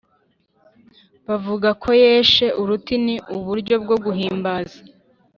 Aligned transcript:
bavugako 1.27 1.89
yeshe 2.03 2.45
uruti 2.61 2.95
ni 3.05 3.15
uburyo 3.35 3.75
bwo 3.83 3.95
guhimbaza 4.05 4.77